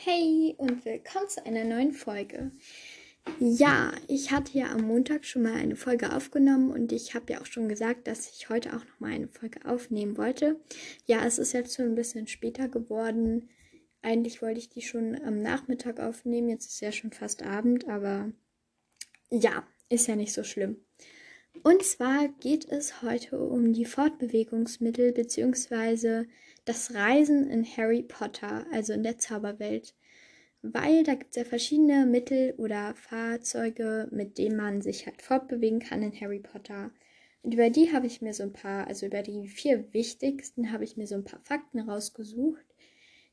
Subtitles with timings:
[0.00, 2.52] Hey und willkommen zu einer neuen Folge.
[3.40, 7.40] Ja, ich hatte ja am Montag schon mal eine Folge aufgenommen und ich habe ja
[7.40, 10.60] auch schon gesagt, dass ich heute auch noch mal eine Folge aufnehmen wollte.
[11.06, 13.50] Ja, es ist jetzt schon ein bisschen später geworden.
[14.00, 16.48] Eigentlich wollte ich die schon am Nachmittag aufnehmen.
[16.48, 18.30] Jetzt ist ja schon fast Abend, aber
[19.30, 20.76] ja, ist ja nicht so schlimm.
[21.62, 26.24] Und zwar geht es heute um die Fortbewegungsmittel bzw.
[26.64, 29.94] das Reisen in Harry Potter, also in der Zauberwelt.
[30.62, 35.78] Weil da gibt es ja verschiedene Mittel oder Fahrzeuge, mit denen man sich halt fortbewegen
[35.80, 36.90] kann in Harry Potter.
[37.42, 40.84] Und über die habe ich mir so ein paar, also über die vier wichtigsten habe
[40.84, 42.66] ich mir so ein paar Fakten rausgesucht,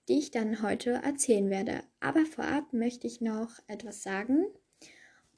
[0.07, 1.83] die ich dann heute erzählen werde.
[1.99, 4.45] Aber vorab möchte ich noch etwas sagen.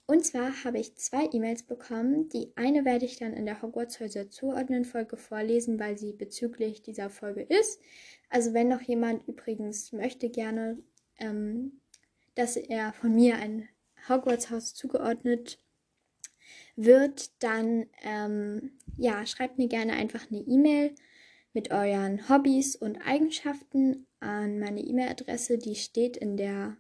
[0.09, 2.29] Und zwar habe ich zwei E-Mails bekommen.
[2.29, 7.09] Die eine werde ich dann in der Hogwarts-Häuser zuordnen Folge vorlesen, weil sie bezüglich dieser
[7.09, 7.81] Folge ist.
[8.29, 10.81] Also wenn noch jemand übrigens möchte gerne,
[11.19, 11.81] ähm,
[12.35, 13.67] dass er von mir ein
[14.07, 15.59] Hogwarts-Haus zugeordnet
[16.77, 20.95] wird, dann ähm, ja, schreibt mir gerne einfach eine E-Mail
[21.51, 26.77] mit euren Hobbys und Eigenschaften an meine E-Mail-Adresse, die steht in der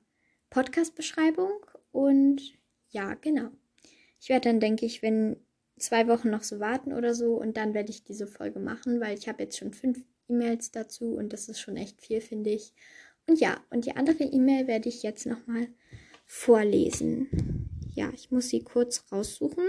[0.49, 1.65] Podcast-Beschreibung.
[1.91, 2.57] Und
[2.89, 3.49] ja, genau.
[4.19, 5.37] Ich werde dann, denke ich, wenn
[5.77, 9.17] zwei Wochen noch so warten oder so und dann werde ich diese Folge machen, weil
[9.17, 12.73] ich habe jetzt schon fünf E-Mails dazu und das ist schon echt viel, finde ich.
[13.27, 15.67] Und ja, und die andere E-Mail werde ich jetzt nochmal
[16.25, 17.69] vorlesen.
[17.93, 19.65] Ja, ich muss sie kurz raussuchen.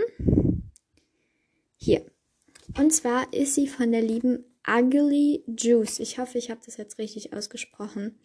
[1.76, 2.04] Hier.
[2.76, 5.98] Und zwar ist sie von der lieben Ugly Juice.
[5.98, 8.18] Ich hoffe, ich habe das jetzt richtig ausgesprochen.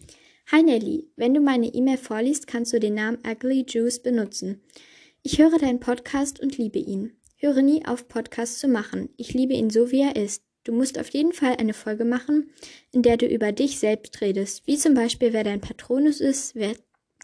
[0.51, 4.61] Hi Nelly, wenn du meine E-Mail vorliest, kannst du den Namen Ugly Juice benutzen.
[5.21, 7.15] Ich höre deinen Podcast und liebe ihn.
[7.37, 9.07] Höre nie auf, Podcast zu machen.
[9.15, 10.43] Ich liebe ihn so, wie er ist.
[10.65, 12.49] Du musst auf jeden Fall eine Folge machen,
[12.91, 16.75] in der du über dich selbst redest, wie zum Beispiel, wer dein Patronus ist, wer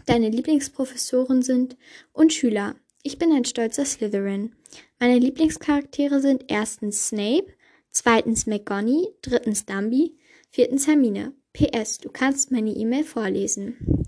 [0.05, 1.75] deine Lieblingsprofessoren sind
[2.13, 2.75] und Schüler.
[3.03, 4.55] Ich bin ein stolzer Slytherin.
[4.97, 7.47] Meine Lieblingscharaktere sind erstens Snape,
[7.91, 10.17] zweitens McGonagall, drittens Dumby,
[10.49, 11.33] viertens Hermine.
[11.53, 14.05] PS, du kannst meine E-Mail vorlesen.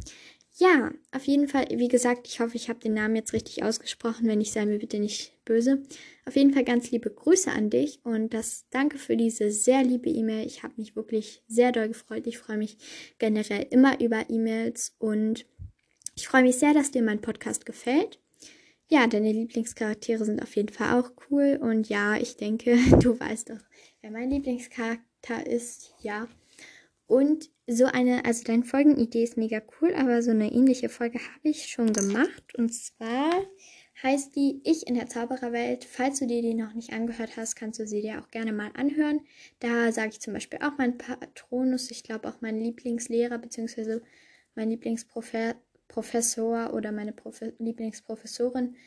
[0.58, 4.28] Ja, auf jeden Fall, wie gesagt, ich hoffe, ich habe den Namen jetzt richtig ausgesprochen.
[4.28, 5.82] Wenn nicht, sei mir bitte nicht böse.
[6.26, 10.10] Auf jeden Fall ganz liebe Grüße an dich und das danke für diese sehr liebe
[10.10, 10.46] E-Mail.
[10.46, 12.28] Ich habe mich wirklich sehr doll gefreut.
[12.28, 12.78] Ich freue mich
[13.18, 15.48] generell immer über E-Mails und
[16.16, 18.20] ich freue mich sehr, dass dir mein Podcast gefällt.
[18.88, 23.50] Ja, deine Lieblingscharaktere sind auf jeden Fall auch cool und ja, ich denke, du weißt
[23.50, 23.62] doch,
[24.02, 25.94] wer mein Lieblingscharakter ist.
[26.02, 26.28] Ja,
[27.12, 31.50] und so eine, also deine Folgenidee ist mega cool, aber so eine ähnliche Folge habe
[31.50, 32.56] ich schon gemacht.
[32.58, 33.34] Und zwar
[34.02, 35.84] heißt die Ich in der Zaubererwelt.
[35.84, 38.72] Falls du dir die noch nicht angehört hast, kannst du sie dir auch gerne mal
[38.76, 39.20] anhören.
[39.60, 44.00] Da sage ich zum Beispiel auch mein Patronus, ich glaube auch mein Lieblingslehrer bzw.
[44.56, 48.78] mein Lieblingsprofessor oder meine Profe Lieblingsprofessorin.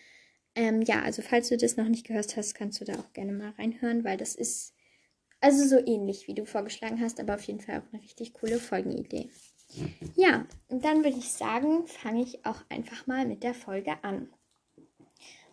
[0.55, 3.33] Ähm, ja, also falls du das noch nicht gehört hast, kannst du da auch gerne
[3.33, 4.73] mal reinhören, weil das ist
[5.45, 8.59] also so ähnlich, wie du vorgeschlagen hast, aber auf jeden Fall auch eine richtig coole
[8.59, 9.29] Folgenidee.
[10.17, 14.31] Ja, und dann würde ich sagen, fange ich auch einfach mal mit der Folge an.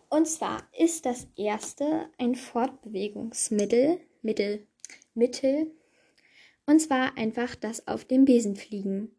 [0.08, 4.66] Und zwar ist das erste ein Fortbewegungsmittel, Mittel,
[5.12, 5.70] Mittel,
[6.64, 9.14] und zwar einfach das auf dem Besen fliegen.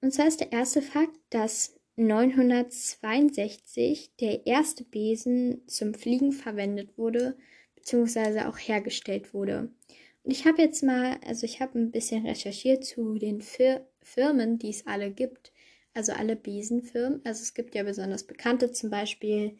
[0.00, 7.36] Und zwar ist der erste Fakt, dass 962 der erste Besen zum Fliegen verwendet wurde,
[7.84, 9.68] beziehungsweise auch hergestellt wurde.
[10.22, 14.58] Und ich habe jetzt mal, also ich habe ein bisschen recherchiert zu den Fir Firmen,
[14.58, 15.52] die es alle gibt.
[15.92, 17.20] Also alle Besenfirmen.
[17.24, 19.56] Also es gibt ja besonders bekannte, zum Beispiel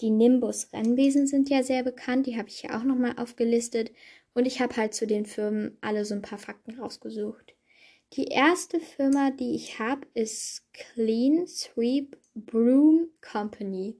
[0.00, 2.26] die Nimbus Rennbesen sind ja sehr bekannt.
[2.26, 3.92] Die habe ich ja auch nochmal aufgelistet.
[4.34, 7.54] Und ich habe halt zu den Firmen alle so ein paar Fakten rausgesucht.
[8.14, 13.96] Die erste Firma, die ich habe, ist Clean Sweep Broom Company.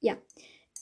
[0.00, 0.16] Ja,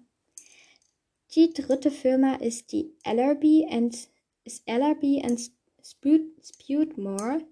[1.34, 4.08] Die dritte Firma ist die LRB and
[4.44, 5.40] ist LRB and
[5.82, 7.44] Spudmore,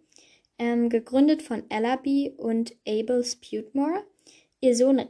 [0.58, 4.04] ähm, gegründet von LRB und Abel Spudmore.
[4.60, 5.06] Ihr Sohn,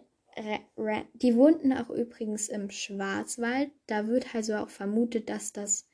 [1.14, 3.70] die wohnten auch übrigens im Schwarzwald.
[3.86, 5.86] Da wird also auch vermutet, dass das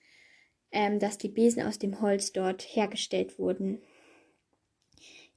[0.73, 3.83] ähm, dass die Besen aus dem Holz dort hergestellt wurden.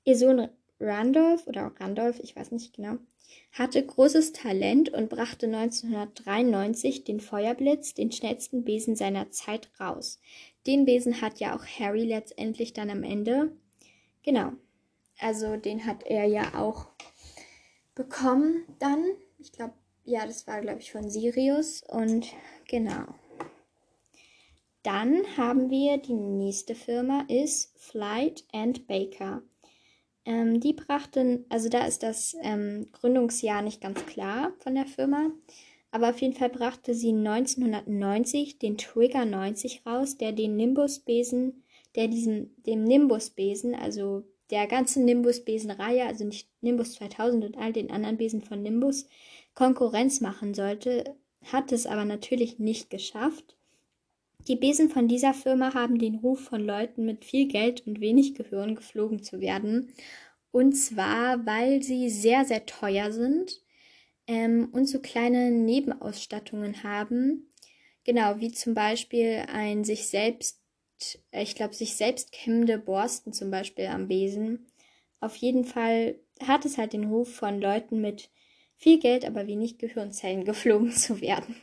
[0.03, 0.49] Ihr Sohn
[0.79, 2.97] Randolph oder Randolph, ich weiß nicht genau,
[3.51, 10.19] hatte großes Talent und brachte 1993 den Feuerblitz, den schnellsten Besen seiner Zeit, raus.
[10.65, 13.55] Den Besen hat ja auch Harry letztendlich dann am Ende.
[14.23, 14.53] Genau.
[15.19, 16.87] Also den hat er ja auch
[17.95, 19.05] bekommen dann.
[19.37, 19.73] Ich glaube,
[20.05, 21.83] ja, das war, glaube ich, von Sirius.
[21.87, 22.33] Und
[22.67, 23.05] genau.
[24.81, 29.41] Dann haben wir die nächste Firma ist Flight and Baker.
[30.25, 35.31] Ähm, die brachten, also da ist das ähm, Gründungsjahr nicht ganz klar von der Firma,
[35.91, 41.63] aber auf jeden Fall brachte sie 1990 den Trigger 90 raus, der den Nimbus-Besen,
[41.95, 47.91] der diesem, dem Nimbus-Besen, also der ganzen Nimbus-Besen-Reihe, also nicht Nimbus 2000 und all den
[47.91, 49.07] anderen Besen von Nimbus,
[49.55, 53.55] Konkurrenz machen sollte, hat es aber natürlich nicht geschafft.
[54.47, 58.35] Die Besen von dieser Firma haben den Ruf von Leuten mit viel Geld und wenig
[58.35, 59.93] Gehirn geflogen zu werden.
[60.51, 63.61] Und zwar, weil sie sehr, sehr teuer sind
[64.27, 67.53] ähm, und so kleine Nebenausstattungen haben.
[68.03, 70.59] Genau, wie zum Beispiel ein sich selbst,
[71.31, 74.67] äh, ich glaube, sich selbst kämmende Borsten zum Beispiel am Besen.
[75.21, 78.29] Auf jeden Fall hat es halt den Ruf von Leuten mit
[78.75, 81.55] viel Geld, aber wenig Gehirnzellen geflogen zu werden.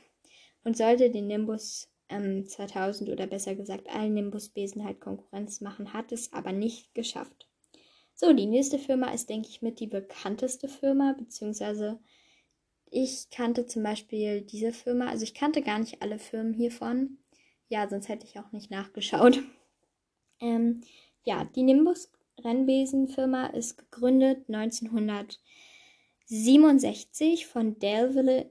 [0.65, 6.13] Und sollte den Nimbus ähm, 2000 oder besser gesagt allen Nimbus-Besen halt Konkurrenz machen, hat
[6.13, 7.49] es aber nicht geschafft.
[8.15, 11.99] So, die nächste Firma ist, denke ich, mit die bekannteste Firma, beziehungsweise
[12.91, 17.17] ich kannte zum Beispiel diese Firma, also ich kannte gar nicht alle Firmen hiervon.
[17.69, 19.43] Ja, sonst hätte ich auch nicht nachgeschaut.
[20.43, 20.81] Ähm,
[21.23, 22.11] ja, die Nimbus
[22.43, 28.47] Rennbesenfirma ist gegründet 1967 von Delvin,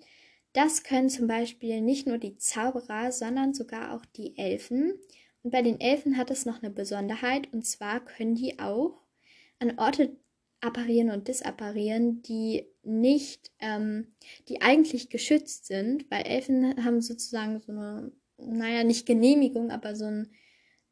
[0.53, 4.97] Das können zum Beispiel nicht nur die Zauberer, sondern sogar auch die Elfen.
[5.45, 8.99] Und bei den Elfen hat es noch eine Besonderheit, und zwar können die auch
[9.59, 10.17] an Orte
[10.59, 14.15] apparieren und disapparieren, die nicht, ähm,
[14.49, 20.05] die eigentlich geschützt sind, weil Elfen haben sozusagen so eine, naja, nicht Genehmigung, aber so
[20.05, 20.31] ein,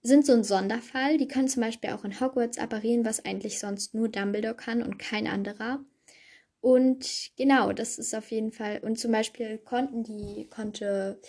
[0.04, 1.18] sind so ein Sonderfall.
[1.18, 5.00] Die können zum Beispiel auch in Hogwarts apparieren, was eigentlich sonst nur Dumbledore kann und
[5.00, 5.84] kein anderer.
[6.62, 8.82] Und genau, das ist auf jeden Fall.
[8.84, 11.20] Und zum Beispiel konnten die, konnte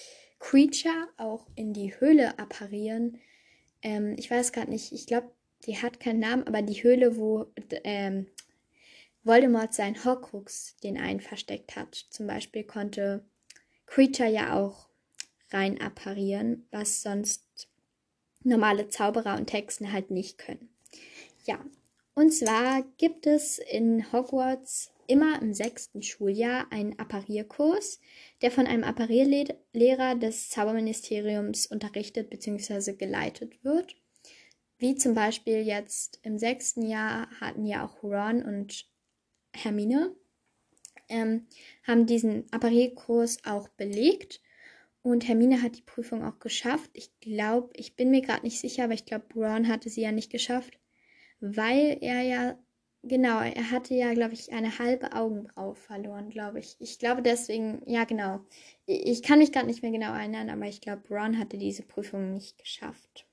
[0.45, 3.19] Creature auch in die Höhle apparieren.
[3.81, 5.31] Ähm, ich weiß gerade nicht, ich glaube,
[5.65, 7.47] die hat keinen Namen, aber die Höhle, wo
[7.83, 8.27] ähm,
[9.23, 11.95] Voldemort seinen Horcrux den einen versteckt hat.
[12.11, 13.25] Zum Beispiel konnte
[13.87, 14.87] Creature ja auch
[15.51, 17.71] rein apparieren, was sonst
[18.43, 20.69] normale Zauberer und Hexen halt nicht können.
[21.47, 21.59] Ja,
[22.15, 28.01] und zwar gibt es in Hogwarts immer im sechsten Schuljahr einen Apparierkurs,
[28.43, 32.95] der von einem Apparierlehrer des Zauberministeriums unterrichtet bzw.
[32.95, 33.97] geleitet wird.
[34.79, 38.87] Wie zum Beispiel jetzt im sechsten Jahr hatten ja auch Ron und
[39.55, 40.15] Hermine,
[41.09, 41.47] ähm,
[41.85, 44.41] haben diesen Apparierkurs auch belegt.
[45.03, 46.91] Und Hermine hat die Prüfung auch geschafft.
[46.95, 50.13] Ich glaube, ich bin mir gerade nicht sicher, aber ich glaube, Ron hatte sie ja
[50.13, 50.79] nicht geschafft,
[51.41, 52.59] weil er ja
[53.07, 56.77] Genau, er hatte ja, glaube ich, eine halbe Augenbraue verloren, glaube ich.
[56.81, 58.41] Ich glaube deswegen, ja, genau.
[58.87, 62.33] Ich kann mich gerade nicht mehr genau erinnern, aber ich glaube, Ron hatte diese Prüfung
[62.33, 63.27] nicht geschafft.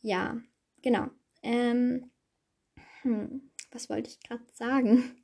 [0.00, 0.40] Ja,
[0.82, 1.08] genau.
[1.42, 2.10] Ähm,
[3.02, 5.16] hm, was wollte ich gerade sagen?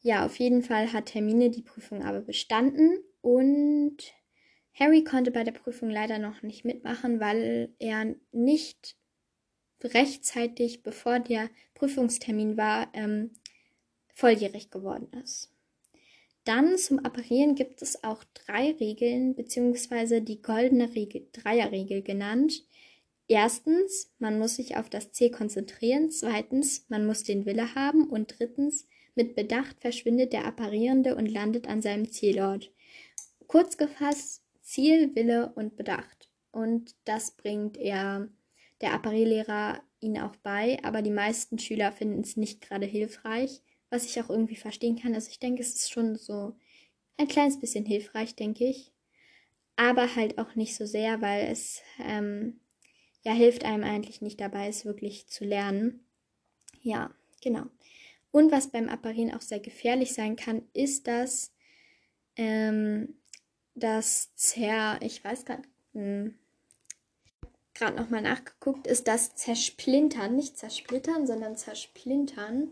[0.00, 3.96] Ja, auf jeden Fall hat Hermine die Prüfung aber bestanden und
[4.74, 8.96] Harry konnte bei der Prüfung leider noch nicht mitmachen, weil er nicht
[9.82, 13.30] rechtzeitig, bevor der Prüfungstermin war, ähm,
[14.14, 15.50] volljährig geworden ist.
[16.44, 22.64] Dann zum Apparieren gibt es auch drei Regeln, beziehungsweise die goldene Regel, Dreierregel genannt.
[23.28, 26.10] Erstens, man muss sich auf das Ziel konzentrieren.
[26.10, 28.08] Zweitens, man muss den Wille haben.
[28.08, 32.70] Und drittens, mit Bedacht verschwindet der Apparierende und landet an seinem Zielort.
[33.46, 36.30] Kurz gefasst, Ziel, Wille und Bedacht.
[36.50, 38.28] Und das bringt er
[38.80, 44.04] der Apparellehrer ihnen auch bei, aber die meisten Schüler finden es nicht gerade hilfreich, was
[44.04, 45.14] ich auch irgendwie verstehen kann.
[45.14, 46.54] Also ich denke, es ist schon so
[47.16, 48.92] ein kleines bisschen hilfreich, denke ich.
[49.76, 52.60] Aber halt auch nicht so sehr, weil es ähm,
[53.24, 56.04] ja hilft einem eigentlich nicht dabei, es wirklich zu lernen.
[56.82, 57.64] Ja, genau.
[58.30, 61.54] Und was beim Apparieren auch sehr gefährlich sein kann, ist das,
[62.36, 63.20] ähm,
[63.74, 66.38] das Zer, ich weiß gar nicht, hm,
[67.78, 72.70] gerade nochmal nachgeguckt, ist das Zersplintern, nicht zersplittern, sondern zersplintern.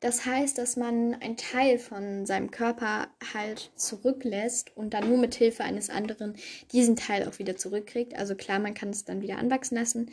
[0.00, 5.34] Das heißt, dass man einen Teil von seinem Körper halt zurücklässt und dann nur mit
[5.34, 6.36] Hilfe eines anderen
[6.72, 8.14] diesen Teil auch wieder zurückkriegt.
[8.14, 10.10] Also klar, man kann es dann wieder anwachsen lassen,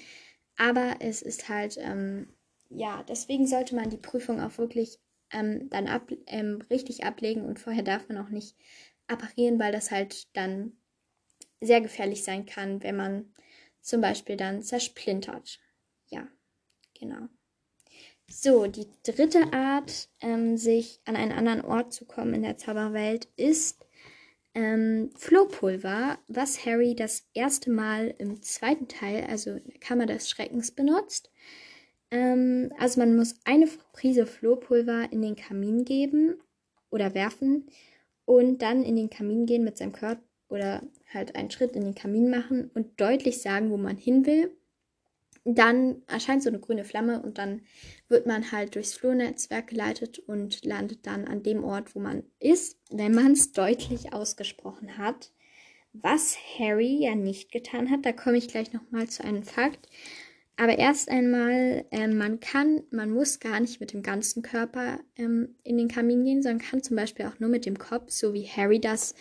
[0.56, 2.30] aber es ist halt, ähm,
[2.70, 4.98] ja, deswegen sollte man die Prüfung auch wirklich
[5.34, 8.56] ähm, dann ab, ähm, richtig ablegen und vorher darf man auch nicht
[9.08, 10.74] apparieren, weil das halt dann
[11.60, 13.31] sehr gefährlich sein kann, wenn man
[13.82, 15.60] zum Beispiel dann zersplintert.
[16.10, 16.28] Ja,
[16.98, 17.28] genau.
[18.30, 23.28] So, die dritte Art, ähm, sich an einen anderen Ort zu kommen in der Zauberwelt,
[23.36, 23.86] ist
[24.54, 30.30] ähm, Flohpulver, was Harry das erste Mal im zweiten Teil, also in der Kammer des
[30.30, 31.30] Schreckens, benutzt.
[32.10, 36.38] Ähm, also man muss eine Prise Flohpulver in den Kamin geben
[36.90, 37.68] oder werfen
[38.26, 41.96] und dann in den Kamin gehen mit seinem Körper oder halt einen Schritt in den
[41.96, 44.56] Kamin machen und deutlich sagen, wo man hin will.
[45.44, 47.62] Dann erscheint so eine grüne Flamme und dann
[48.10, 52.78] wird man halt durchs Flurnetzwerk geleitet und landet dann an dem Ort, wo man ist,
[52.92, 55.32] wenn man es deutlich ausgesprochen hat.
[55.94, 59.90] Was Harry ja nicht getan hat, da komme ich gleich nochmal zu einem Fakt.
[60.58, 65.56] Aber erst einmal, äh, man kann, man muss gar nicht mit dem ganzen Körper ähm,
[65.64, 68.46] in den Kamin gehen, sondern kann zum Beispiel auch nur mit dem Kopf, so wie
[68.46, 69.16] Harry das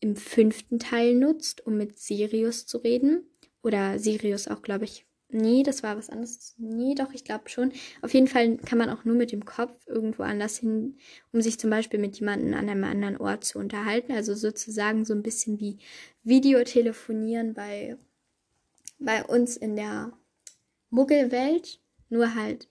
[0.00, 3.24] im fünften Teil nutzt, um mit Sirius zu reden.
[3.62, 5.06] Oder Sirius auch, glaube ich.
[5.32, 6.54] Nee, das war was anderes.
[6.58, 7.72] Nee, doch, ich glaube schon.
[8.02, 10.96] Auf jeden Fall kann man auch nur mit dem Kopf irgendwo anders hin,
[11.32, 14.12] um sich zum Beispiel mit jemandem an einem anderen Ort zu unterhalten.
[14.12, 15.78] Also sozusagen so ein bisschen wie
[16.24, 17.96] Videotelefonieren bei,
[18.98, 20.12] bei uns in der
[20.88, 21.80] Muggelwelt.
[22.08, 22.68] Nur halt,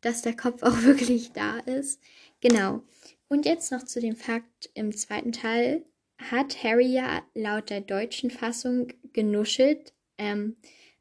[0.00, 2.00] dass der Kopf auch wirklich da ist.
[2.40, 2.82] Genau.
[3.28, 5.84] Und jetzt noch zu dem Fakt im zweiten Teil
[6.30, 9.92] hat Harry ja laut der deutschen Fassung genuschelt.
[10.18, 10.56] Ähm,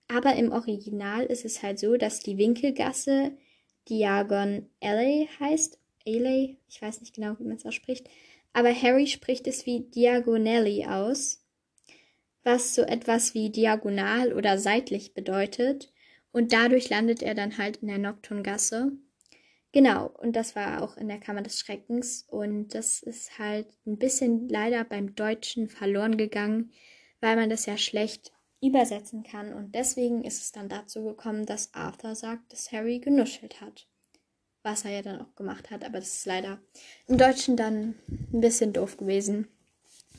[0.08, 3.32] aber im Original ist es halt so, dass die Winkelgasse
[3.90, 5.80] Diagon Alley heißt.
[6.08, 8.10] Alley, ich weiß nicht genau, wie man es ausspricht.
[8.54, 11.44] Aber Harry spricht es wie Diagonally aus,
[12.44, 15.92] was so etwas wie diagonal oder seitlich bedeutet.
[16.32, 18.92] Und dadurch landet er dann halt in der Nocturngasse.
[19.72, 22.26] Genau, und das war auch in der Kammer des Schreckens.
[22.28, 26.72] Und das ist halt ein bisschen leider beim Deutschen verloren gegangen,
[27.22, 29.54] weil man das ja schlecht übersetzen kann.
[29.54, 33.88] Und deswegen ist es dann dazu gekommen, dass Arthur sagt, dass Harry genuschelt hat.
[34.64, 36.60] Was er ja dann auch gemacht hat, aber das ist leider
[37.08, 37.96] im Deutschen dann
[38.34, 39.48] ein bisschen doof gewesen.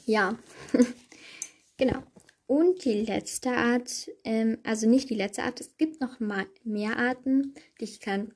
[0.06, 0.38] Ja,
[1.76, 2.02] genau.
[2.46, 6.96] Und die letzte Art, ähm, also nicht die letzte Art, es gibt noch mal mehr
[6.96, 8.34] Arten, die ich kann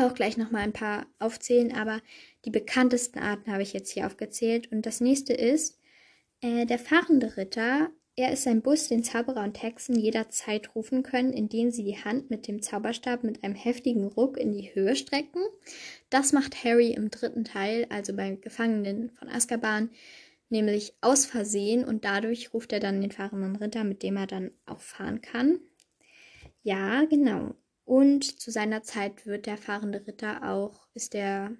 [0.00, 2.00] auch gleich noch mal ein paar aufzählen, aber
[2.44, 4.70] die bekanntesten Arten habe ich jetzt hier aufgezählt.
[4.72, 5.78] Und das nächste ist
[6.40, 7.90] äh, der fahrende Ritter.
[8.16, 12.30] Er ist ein Bus, den Zauberer und Hexen jederzeit rufen können, indem sie die Hand
[12.30, 15.40] mit dem Zauberstab mit einem heftigen Ruck in die Höhe strecken.
[16.10, 19.90] Das macht Harry im dritten Teil, also beim Gefangenen von Azkaban,
[20.48, 24.50] nämlich aus Versehen und dadurch ruft er dann den fahrenden Ritter, mit dem er dann
[24.66, 25.60] auch fahren kann.
[26.62, 27.54] Ja, genau.
[27.88, 31.56] Und zu seiner Zeit wird der fahrende Ritter auch, ist der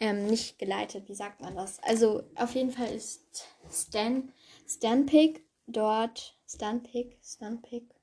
[0.00, 1.80] ähm, nicht geleitet, wie sagt man das?
[1.84, 4.32] Also auf jeden Fall ist Stan,
[4.66, 7.94] Stanpick dort, Stanpick, Stanpick,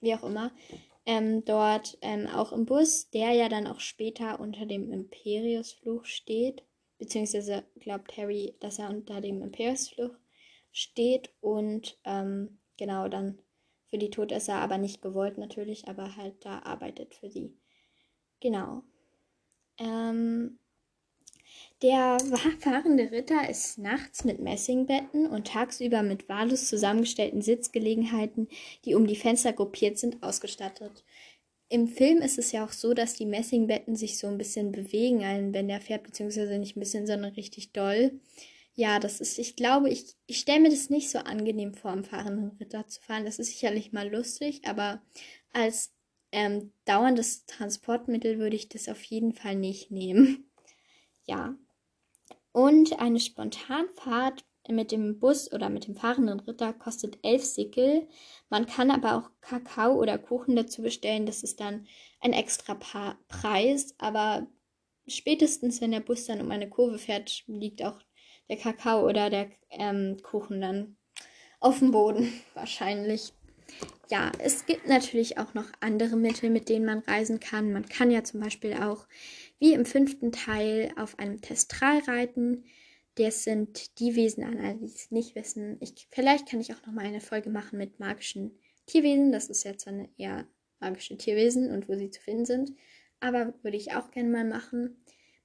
[0.00, 0.50] wie auch immer,
[1.06, 6.64] ähm, dort ähm, auch im Bus, der ja dann auch später unter dem Imperiusfluch steht
[6.98, 10.16] beziehungsweise glaubt Harry, dass er unter dem Imperiusfluch
[10.72, 13.38] steht und ähm, genau dann
[13.92, 17.52] für die Todesser, aber nicht gewollt natürlich, aber halt da arbeitet für sie.
[18.40, 18.84] Genau.
[19.76, 20.58] Ähm,
[21.82, 22.16] der
[22.60, 28.48] fahrende Ritter ist nachts mit Messingbetten und tagsüber mit wahllos zusammengestellten Sitzgelegenheiten,
[28.86, 31.04] die um die Fenster gruppiert sind, ausgestattet.
[31.68, 35.20] Im Film ist es ja auch so, dass die Messingbetten sich so ein bisschen bewegen,
[35.52, 38.12] wenn der fährt, beziehungsweise nicht ein bisschen, sondern richtig doll.
[38.74, 42.04] Ja, das ist, ich glaube, ich, ich stelle mir das nicht so angenehm vor, am
[42.04, 43.24] fahrenden Ritter zu fahren.
[43.26, 45.02] Das ist sicherlich mal lustig, aber
[45.52, 45.92] als
[46.32, 50.48] ähm, dauerndes Transportmittel würde ich das auf jeden Fall nicht nehmen.
[51.24, 51.56] Ja.
[52.50, 58.08] Und eine Spontanfahrt mit dem Bus oder mit dem fahrenden Ritter kostet 11 Sickel.
[58.50, 61.26] Man kann aber auch Kakao oder Kuchen dazu bestellen.
[61.26, 61.86] Das ist dann
[62.20, 63.94] ein extra pa Preis.
[63.98, 64.48] Aber
[65.06, 68.00] spätestens, wenn der Bus dann um eine Kurve fährt, liegt auch
[68.48, 70.96] der Kakao oder der ähm, Kuchen dann
[71.60, 73.32] auf dem Boden wahrscheinlich.
[74.10, 77.72] Ja, es gibt natürlich auch noch andere Mittel, mit denen man reisen kann.
[77.72, 79.06] Man kann ja zum Beispiel auch,
[79.58, 82.64] wie im fünften Teil, auf einem Testral reiten.
[83.14, 85.78] Das sind die Wesen an die es nicht wissen.
[85.80, 89.32] Ich, vielleicht kann ich auch noch mal eine Folge machen mit magischen Tierwesen.
[89.32, 90.46] Das ist jetzt eine eher
[90.80, 92.72] magische Tierwesen und wo sie zu finden sind.
[93.20, 95.02] Aber würde ich auch gerne mal machen.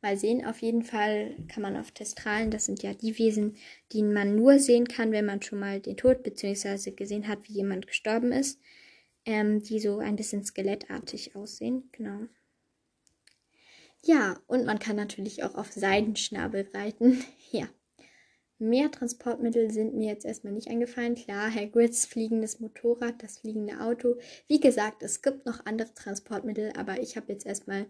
[0.08, 0.46] Mal sehen.
[0.46, 3.58] Auf jeden Fall kann man auf Testralen, das sind ja die Wesen,
[3.91, 6.91] die man nur sehen kann, wenn man schon mal den Tod bzw.
[6.91, 8.58] gesehen hat, wie jemand gestorben ist.
[9.26, 11.89] Ähm, die so ein bisschen skelettartig aussehen.
[11.91, 12.22] Genau.
[14.06, 17.22] Ja, und man kann natürlich auch auf Seidenschnabel reiten.
[17.52, 17.67] ja.
[18.60, 21.15] Mehr Transportmittel sind mir jetzt erstmal nicht eingefallen.
[21.15, 24.15] Klar, Hagrids fliegendes Motorrad, das fliegende Auto.
[24.48, 27.88] Wie gesagt, es gibt noch andere Transportmittel, aber ich habe jetzt erstmal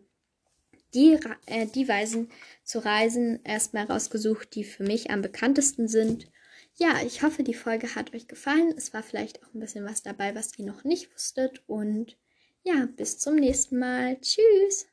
[0.97, 2.29] die, äh, die Weisen
[2.63, 6.27] zu reisen erstmal rausgesucht, die für mich am bekanntesten sind.
[6.75, 8.73] Ja, ich hoffe, die Folge hat euch gefallen.
[8.75, 11.63] Es war vielleicht auch ein bisschen was dabei, was ihr noch nicht wusstet.
[11.67, 12.17] Und
[12.63, 14.19] ja, bis zum nächsten Mal.
[14.21, 14.88] Tschüss.